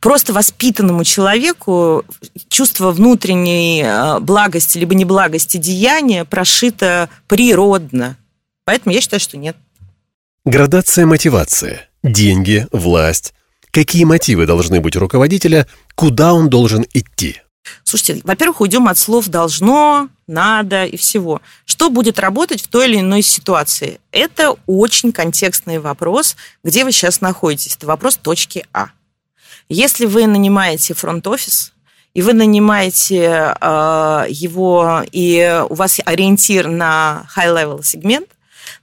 просто 0.00 0.32
воспитанному 0.32 1.04
человеку 1.04 2.04
чувство 2.48 2.92
внутренней 2.92 3.82
э, 3.82 4.20
благости 4.20 4.78
либо 4.78 4.94
неблагости 4.94 5.56
деяния 5.56 6.24
прошито 6.24 7.08
природно. 7.26 8.16
Поэтому 8.64 8.94
я 8.94 9.00
считаю, 9.00 9.20
что 9.20 9.36
нет. 9.36 9.56
Градация 10.44 11.06
мотивации. 11.06 11.80
Деньги, 12.02 12.66
власть. 12.72 13.34
Какие 13.70 14.04
мотивы 14.04 14.46
должны 14.46 14.80
быть 14.80 14.96
у 14.96 15.00
руководителя, 15.00 15.66
куда 15.94 16.32
он 16.32 16.48
должен 16.48 16.84
идти? 16.92 17.40
Слушайте, 17.84 18.22
во-первых, 18.24 18.60
уйдем 18.60 18.88
от 18.88 18.98
слов 18.98 19.28
«должно», 19.28 20.08
«надо» 20.26 20.84
и 20.84 20.96
всего. 20.96 21.40
Что 21.64 21.90
будет 21.90 22.18
работать 22.18 22.62
в 22.62 22.68
той 22.68 22.88
или 22.88 23.00
иной 23.00 23.22
ситуации? 23.22 24.00
Это 24.12 24.56
очень 24.66 25.12
контекстный 25.12 25.78
вопрос, 25.78 26.36
где 26.64 26.84
вы 26.84 26.92
сейчас 26.92 27.20
находитесь. 27.20 27.76
Это 27.76 27.86
вопрос 27.86 28.16
точки 28.16 28.64
А. 28.72 28.90
Если 29.68 30.06
вы 30.06 30.26
нанимаете 30.26 30.94
фронт-офис, 30.94 31.72
и 32.12 32.22
вы 32.22 32.32
нанимаете 32.32 33.54
э, 33.60 34.24
его, 34.28 35.02
и 35.12 35.64
у 35.68 35.74
вас 35.74 36.00
ориентир 36.04 36.68
на 36.68 37.26
high-level 37.36 37.84
сегмент, 37.84 38.28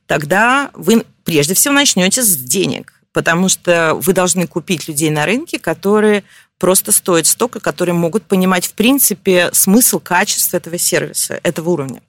тогда 0.06 0.72
вы 0.74 1.06
прежде 1.26 1.54
всего 1.54 1.74
начнете 1.74 2.24
с 2.24 2.38
денег, 2.38 2.94
потому 3.12 3.50
что 3.50 3.96
вы 3.96 4.14
должны 4.14 4.48
купить 4.48 4.88
людей 4.88 5.10
на 5.10 5.26
рынке, 5.26 5.60
которые 5.60 6.24
просто 6.60 6.92
стоят 6.92 7.28
столько, 7.28 7.60
которые 7.60 7.96
могут 7.96 8.24
понимать, 8.24 8.68
в 8.68 8.74
принципе, 8.74 9.50
смысл, 9.54 10.00
качество 10.00 10.58
этого 10.58 10.78
сервиса, 10.78 11.40
этого 11.44 11.70
уровня. 11.70 12.02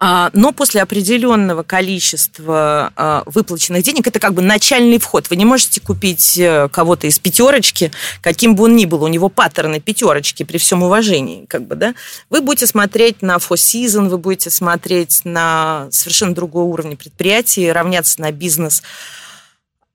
А, 0.00 0.30
но 0.34 0.52
после 0.52 0.82
определенного 0.82 1.62
количества 1.62 2.92
а, 2.96 3.22
выплаченных 3.26 3.82
денег 3.84 4.06
это 4.06 4.18
как 4.18 4.34
бы 4.34 4.42
начальный 4.42 4.98
вход. 4.98 5.30
Вы 5.30 5.36
не 5.36 5.44
можете 5.44 5.80
купить 5.80 6.36
э, 6.36 6.68
кого-то 6.70 7.06
из 7.06 7.18
пятерочки, 7.18 7.92
каким 8.20 8.56
бы 8.56 8.64
он 8.64 8.76
ни 8.76 8.86
был, 8.86 9.04
у 9.04 9.08
него 9.08 9.28
паттерны 9.28 9.80
пятерочки 9.80 10.42
при 10.42 10.58
всем 10.58 10.82
уважении, 10.82 11.46
как 11.46 11.66
бы, 11.66 11.76
да. 11.76 11.94
Вы 12.28 12.40
будете 12.40 12.66
смотреть 12.66 13.22
на 13.22 13.36
Four 13.36 13.56
Season, 13.56 14.08
вы 14.08 14.18
будете 14.18 14.50
смотреть 14.50 15.22
на 15.24 15.86
совершенно 15.90 16.34
другой 16.34 16.64
уровень 16.64 16.96
предприятий, 16.96 17.70
равняться 17.70 18.20
на 18.20 18.32
бизнес, 18.32 18.82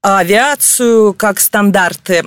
авиацию 0.02 1.14
как 1.14 1.40
стандарты 1.40 2.24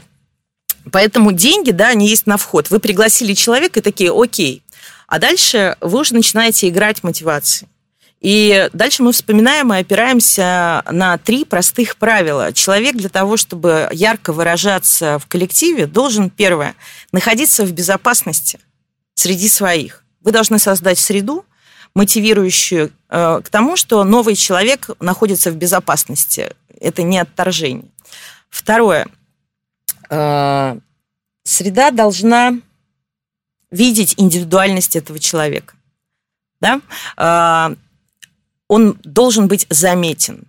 Поэтому 0.90 1.32
деньги, 1.32 1.70
да, 1.70 1.88
они 1.88 2.08
есть 2.08 2.26
на 2.26 2.36
вход. 2.36 2.70
Вы 2.70 2.80
пригласили 2.80 3.34
человека 3.34 3.80
и 3.80 3.82
такие, 3.82 4.12
окей. 4.12 4.62
А 5.06 5.18
дальше 5.18 5.76
вы 5.80 6.00
уже 6.00 6.14
начинаете 6.14 6.68
играть 6.68 7.02
мотивации. 7.02 7.68
И 8.20 8.68
дальше 8.72 9.02
мы 9.02 9.12
вспоминаем 9.12 9.74
и 9.74 9.78
опираемся 9.78 10.84
на 10.90 11.18
три 11.18 11.44
простых 11.44 11.96
правила. 11.96 12.52
Человек 12.52 12.96
для 12.96 13.08
того, 13.08 13.36
чтобы 13.36 13.88
ярко 13.92 14.32
выражаться 14.32 15.18
в 15.18 15.26
коллективе, 15.26 15.86
должен, 15.86 16.30
первое, 16.30 16.76
находиться 17.10 17.64
в 17.64 17.72
безопасности 17.72 18.60
среди 19.14 19.48
своих. 19.48 20.04
Вы 20.20 20.30
должны 20.30 20.60
создать 20.60 21.00
среду, 21.00 21.44
мотивирующую 21.94 22.92
к 23.08 23.44
тому, 23.50 23.76
что 23.76 24.04
новый 24.04 24.36
человек 24.36 24.88
находится 25.00 25.50
в 25.50 25.56
безопасности. 25.56 26.52
Это 26.80 27.02
не 27.02 27.18
отторжение. 27.18 27.90
Второе. 28.48 29.08
Среда 30.12 31.90
должна 31.90 32.52
видеть 33.70 34.14
индивидуальность 34.18 34.96
этого 34.96 35.18
человека. 35.18 35.74
Да? 36.60 37.74
Он 38.68 38.98
должен 39.02 39.48
быть 39.48 39.66
заметен. 39.70 40.44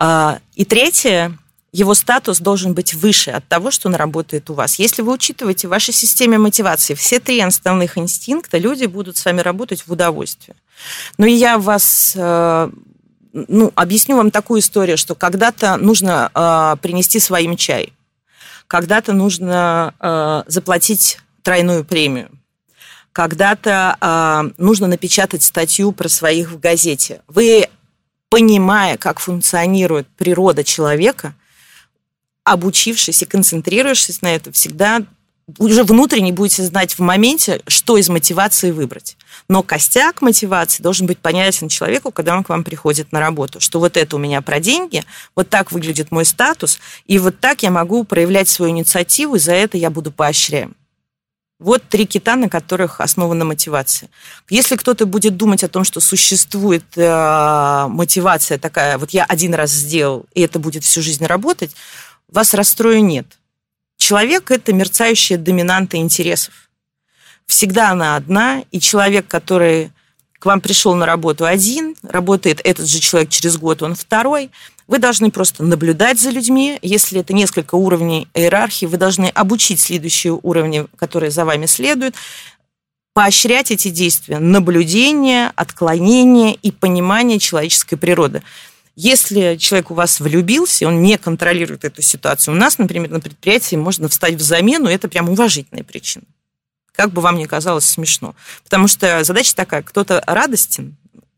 И 0.00 0.64
третье, 0.64 1.38
его 1.72 1.94
статус 1.94 2.38
должен 2.40 2.74
быть 2.74 2.94
выше 2.94 3.30
от 3.30 3.46
того, 3.46 3.70
что 3.70 3.88
он 3.88 3.94
работает 3.94 4.48
у 4.50 4.54
вас. 4.54 4.78
Если 4.78 5.02
вы 5.02 5.12
учитываете 5.12 5.66
в 5.66 5.70
вашей 5.70 5.92
системе 5.92 6.38
мотивации 6.38 6.94
все 6.94 7.20
три 7.20 7.40
основных 7.40 7.98
инстинкта, 7.98 8.58
люди 8.58 8.86
будут 8.86 9.16
с 9.16 9.24
вами 9.24 9.40
работать 9.40 9.86
в 9.86 9.92
удовольствие. 9.92 10.56
Но 11.18 11.26
я 11.26 11.58
вас 11.58 12.14
э, 12.16 12.70
ну, 13.32 13.72
объясню 13.74 14.16
вам 14.16 14.30
такую 14.30 14.60
историю, 14.60 14.96
что 14.96 15.14
когда-то 15.14 15.76
нужно 15.76 16.30
э, 16.34 16.76
принести 16.80 17.20
своим 17.20 17.56
чай, 17.56 17.92
когда-то 18.68 19.12
нужно 19.12 19.94
э, 19.98 20.42
заплатить 20.46 21.18
тройную 21.42 21.84
премию, 21.84 22.30
когда-то 23.12 24.52
нужно 24.58 24.86
напечатать 24.86 25.42
статью 25.42 25.90
про 25.90 26.08
своих 26.08 26.50
в 26.52 26.60
газете. 26.60 27.22
Вы 27.26 27.68
понимая, 28.28 28.96
как 28.96 29.18
функционирует 29.18 30.06
природа 30.16 30.62
человека, 30.62 31.34
обучившись 32.44 33.22
и 33.22 33.26
концентрируешься 33.26 34.16
на 34.20 34.34
это, 34.34 34.52
всегда 34.52 35.02
уже 35.56 35.84
внутренне 35.84 36.32
будете 36.32 36.62
знать 36.62 36.94
в 36.94 36.98
моменте, 37.00 37.62
что 37.66 37.96
из 37.96 38.08
мотивации 38.08 38.70
выбрать. 38.70 39.16
Но 39.48 39.62
костяк 39.62 40.20
мотивации 40.20 40.82
должен 40.82 41.06
быть 41.06 41.18
понятен 41.18 41.68
человеку, 41.68 42.10
когда 42.10 42.36
он 42.36 42.44
к 42.44 42.50
вам 42.50 42.64
приходит 42.64 43.12
на 43.12 43.20
работу, 43.20 43.60
что 43.60 43.80
вот 43.80 43.96
это 43.96 44.16
у 44.16 44.18
меня 44.18 44.42
про 44.42 44.60
деньги, 44.60 45.04
вот 45.34 45.48
так 45.48 45.72
выглядит 45.72 46.10
мой 46.10 46.26
статус, 46.26 46.78
и 47.06 47.18
вот 47.18 47.40
так 47.40 47.62
я 47.62 47.70
могу 47.70 48.04
проявлять 48.04 48.48
свою 48.48 48.72
инициативу, 48.72 49.36
и 49.36 49.38
за 49.38 49.52
это 49.52 49.78
я 49.78 49.90
буду 49.90 50.12
поощряем. 50.12 50.74
Вот 51.58 51.82
три 51.88 52.06
кита, 52.06 52.36
на 52.36 52.48
которых 52.48 53.00
основана 53.00 53.44
мотивация. 53.44 54.10
Если 54.48 54.76
кто-то 54.76 55.06
будет 55.06 55.36
думать 55.36 55.64
о 55.64 55.68
том, 55.68 55.82
что 55.82 55.98
существует 55.98 56.84
э, 56.94 57.86
мотивация 57.88 58.58
такая, 58.58 58.96
вот 58.96 59.10
я 59.10 59.24
один 59.24 59.54
раз 59.54 59.70
сделал, 59.70 60.26
и 60.34 60.42
это 60.42 60.60
будет 60.60 60.84
всю 60.84 61.02
жизнь 61.02 61.26
работать, 61.26 61.74
вас 62.28 62.54
расстрою 62.54 63.04
нет. 63.04 63.37
Человек– 63.98 64.50
это 64.50 64.72
мерцающая 64.72 65.36
доминанта 65.36 65.98
интересов. 65.98 66.70
Всегда 67.46 67.90
она 67.90 68.16
одна, 68.16 68.64
и 68.70 68.80
человек, 68.80 69.26
который 69.28 69.92
к 70.38 70.46
вам 70.46 70.62
пришел 70.62 70.94
на 70.94 71.04
работу 71.04 71.44
один, 71.44 71.94
работает 72.02 72.60
этот 72.64 72.88
же 72.88 73.00
человек 73.00 73.28
через 73.28 73.58
год, 73.58 73.82
он 73.82 73.94
второй– 73.94 74.50
вы 74.88 74.98
должны 74.98 75.30
просто 75.30 75.62
наблюдать 75.62 76.18
за 76.18 76.30
людьми. 76.30 76.78
Если 76.80 77.20
это 77.20 77.34
несколько 77.34 77.76
уровней 77.76 78.26
иерархии, 78.34 78.86
вы 78.86 78.96
должны 78.96 79.26
обучить 79.26 79.80
следующие 79.80 80.32
уровни, 80.42 80.86
которые 80.96 81.30
за 81.30 81.44
вами 81.44 81.66
следуют, 81.66 82.16
поощрять 83.12 83.70
эти 83.70 83.90
действия, 83.90 84.38
наблюдение, 84.38 85.52
отклонение 85.56 86.54
и 86.54 86.72
понимание 86.72 87.38
человеческой 87.38 87.96
природы. 87.96 88.42
Если 89.00 89.54
человек 89.58 89.92
у 89.92 89.94
вас 89.94 90.18
влюбился, 90.18 90.84
он 90.88 91.02
не 91.02 91.18
контролирует 91.18 91.84
эту 91.84 92.02
ситуацию. 92.02 92.52
У 92.52 92.58
нас, 92.58 92.78
например, 92.78 93.08
на 93.10 93.20
предприятии 93.20 93.76
можно 93.76 94.08
встать 94.08 94.34
в 94.34 94.40
замену, 94.40 94.88
это 94.88 95.06
прям 95.06 95.28
уважительная 95.28 95.84
причина. 95.84 96.24
Как 96.96 97.12
бы 97.12 97.22
вам 97.22 97.36
ни 97.38 97.44
казалось 97.44 97.84
смешно. 97.84 98.34
Потому 98.64 98.88
что 98.88 99.22
задача 99.22 99.54
такая, 99.54 99.84
кто-то 99.84 100.20
радостен, 100.26 100.96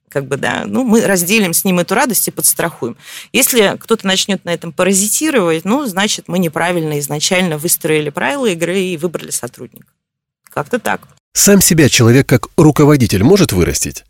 как 0.08 0.24
бы, 0.24 0.38
да, 0.38 0.62
ну, 0.64 0.84
мы 0.84 1.02
разделим 1.02 1.52
с 1.52 1.66
ним 1.66 1.80
эту 1.80 1.94
радость 1.94 2.28
и 2.28 2.30
подстрахуем. 2.30 2.96
Если 3.30 3.76
кто-то 3.78 4.06
начнет 4.06 4.42
на 4.46 4.54
этом 4.54 4.72
паразитировать, 4.72 5.66
ну, 5.66 5.84
значит, 5.84 6.28
мы 6.28 6.38
неправильно 6.38 6.98
изначально 6.98 7.58
выстроили 7.58 8.08
правила 8.08 8.46
игры 8.46 8.80
и 8.80 8.96
выбрали 8.96 9.32
сотрудника. 9.32 9.92
Как-то 10.44 10.78
так. 10.78 11.02
Сам 11.34 11.60
себя 11.60 11.90
человек 11.90 12.26
как 12.26 12.48
руководитель 12.56 13.22
может 13.22 13.52
вырастить? 13.52 14.04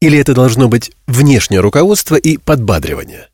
Или 0.00 0.18
это 0.18 0.34
должно 0.34 0.68
быть 0.68 0.92
внешнее 1.06 1.60
руководство 1.60 2.16
и 2.16 2.36
подбадривание? 2.36 3.28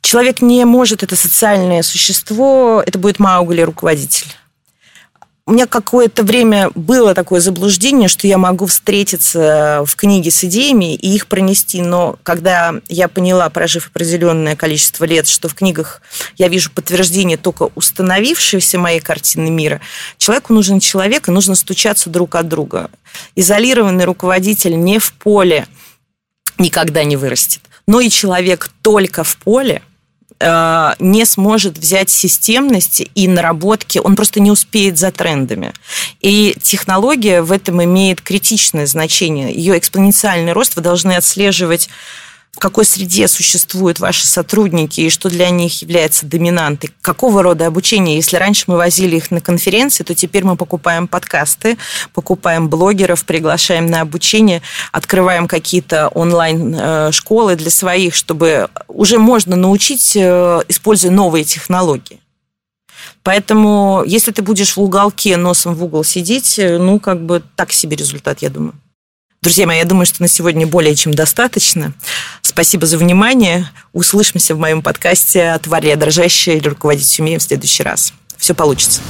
Человек 0.00 0.40
не 0.40 0.64
может, 0.64 1.02
это 1.02 1.16
социальное 1.16 1.82
существо, 1.82 2.82
это 2.84 2.98
будет 2.98 3.18
Маугли 3.18 3.62
руководитель 3.62 4.34
у 5.48 5.52
меня 5.52 5.66
какое-то 5.66 6.24
время 6.24 6.70
было 6.74 7.14
такое 7.14 7.40
заблуждение, 7.40 8.08
что 8.08 8.26
я 8.26 8.36
могу 8.36 8.66
встретиться 8.66 9.82
в 9.86 9.96
книге 9.96 10.30
с 10.30 10.44
идеями 10.44 10.94
и 10.94 11.14
их 11.14 11.26
пронести, 11.26 11.80
но 11.80 12.18
когда 12.22 12.74
я 12.90 13.08
поняла, 13.08 13.48
прожив 13.48 13.88
определенное 13.88 14.56
количество 14.56 15.06
лет, 15.06 15.26
что 15.26 15.48
в 15.48 15.54
книгах 15.54 16.02
я 16.36 16.48
вижу 16.48 16.70
подтверждение 16.70 17.38
только 17.38 17.70
установившейся 17.74 18.78
моей 18.78 19.00
картины 19.00 19.48
мира, 19.48 19.80
человеку 20.18 20.52
нужен 20.52 20.80
человек, 20.80 21.28
и 21.28 21.32
нужно 21.32 21.54
стучаться 21.54 22.10
друг 22.10 22.34
от 22.34 22.46
друга. 22.46 22.90
Изолированный 23.34 24.04
руководитель 24.04 24.78
не 24.78 24.98
в 24.98 25.14
поле 25.14 25.66
никогда 26.58 27.04
не 27.04 27.16
вырастет, 27.16 27.62
но 27.86 28.00
и 28.00 28.10
человек 28.10 28.70
только 28.82 29.24
в 29.24 29.36
поле– 29.38 29.82
Э, 30.40 30.92
не 31.00 31.24
сможет 31.24 31.78
взять 31.78 32.10
системность 32.10 33.02
и 33.14 33.26
наработки, 33.26 33.98
он 33.98 34.14
просто 34.14 34.38
не 34.40 34.52
успеет 34.52 34.96
за 34.96 35.10
трендами. 35.10 35.72
И 36.20 36.56
технология 36.62 37.42
в 37.42 37.50
этом 37.50 37.82
имеет 37.82 38.20
критичное 38.20 38.86
значение. 38.86 39.52
Ее 39.52 39.76
экспоненциальный 39.76 40.52
рост 40.52 40.76
вы 40.76 40.82
должны 40.82 41.16
отслеживать 41.16 41.88
в 42.58 42.60
какой 42.60 42.84
среде 42.84 43.28
существуют 43.28 44.00
ваши 44.00 44.26
сотрудники 44.26 45.00
и 45.00 45.10
что 45.10 45.28
для 45.30 45.48
них 45.50 45.80
является 45.80 46.26
доминантой, 46.26 46.90
какого 47.02 47.44
рода 47.44 47.68
обучение. 47.68 48.16
Если 48.16 48.36
раньше 48.36 48.64
мы 48.66 48.76
возили 48.76 49.14
их 49.14 49.30
на 49.30 49.40
конференции, 49.40 50.02
то 50.02 50.12
теперь 50.12 50.42
мы 50.42 50.56
покупаем 50.56 51.06
подкасты, 51.06 51.78
покупаем 52.12 52.68
блогеров, 52.68 53.24
приглашаем 53.24 53.86
на 53.86 54.00
обучение, 54.00 54.60
открываем 54.90 55.46
какие-то 55.46 56.08
онлайн-школы 56.08 57.54
для 57.54 57.70
своих, 57.70 58.16
чтобы 58.16 58.68
уже 58.88 59.20
можно 59.20 59.54
научить, 59.54 60.16
э, 60.16 60.60
используя 60.66 61.12
новые 61.12 61.44
технологии. 61.44 62.18
Поэтому, 63.22 64.02
если 64.04 64.32
ты 64.32 64.42
будешь 64.42 64.76
в 64.76 64.82
уголке 64.82 65.36
носом 65.36 65.76
в 65.76 65.84
угол 65.84 66.02
сидеть, 66.02 66.58
э, 66.58 66.76
ну, 66.78 66.98
как 66.98 67.24
бы 67.24 67.40
так 67.54 67.70
себе 67.70 67.96
результат, 67.96 68.42
я 68.42 68.50
думаю. 68.50 68.74
Друзья 69.48 69.66
мои, 69.66 69.78
я 69.78 69.86
думаю, 69.86 70.04
что 70.04 70.20
на 70.20 70.28
сегодня 70.28 70.66
более 70.66 70.94
чем 70.94 71.14
достаточно. 71.14 71.94
Спасибо 72.42 72.84
за 72.84 72.98
внимание. 72.98 73.66
Услышимся 73.94 74.54
в 74.54 74.58
моем 74.58 74.82
подкасте 74.82 75.58
«Тварь 75.62 75.84
ли 75.84 75.88
я 75.88 75.96
дрожащая» 75.96 76.56
или 76.56 76.68
«Руководить 76.68 77.18
умею» 77.18 77.40
в 77.40 77.42
следующий 77.42 77.82
раз. 77.82 78.12
Все 78.36 78.54
получится. 78.54 79.00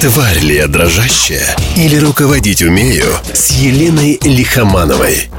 «Тварь 0.00 0.40
ли 0.40 0.56
я 0.56 0.66
дрожащая» 0.66 1.54
или 1.76 1.98
«Руководить 1.98 2.62
умею» 2.62 3.06
с 3.32 3.52
Еленой 3.52 4.18
Лихомановой. 4.22 5.30